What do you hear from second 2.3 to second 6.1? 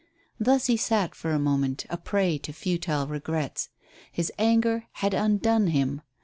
to futile regrets. His anger had undone him.